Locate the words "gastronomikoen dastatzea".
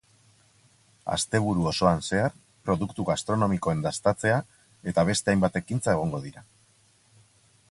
3.11-4.43